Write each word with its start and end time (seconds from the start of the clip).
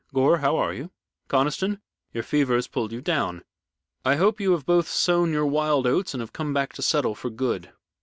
Gore, 0.15 0.39
how 0.39 0.55
are 0.57 0.73
you? 0.73 0.89
Conniston, 1.29 1.79
your 2.11 2.23
fever 2.23 2.55
has 2.55 2.67
pulled 2.67 2.91
you 2.91 3.01
down. 3.01 3.43
I 4.03 4.15
hope 4.15 4.39
you 4.41 4.53
have 4.53 4.65
both 4.65 4.87
sown 4.87 5.31
your 5.31 5.45
wild 5.45 5.85
oats 5.85 6.15
and 6.15 6.21
have 6.21 6.33
come 6.33 6.55
back 6.55 6.73
to 6.73 6.81
settle 6.81 7.13
for 7.13 7.29
good." 7.29 7.71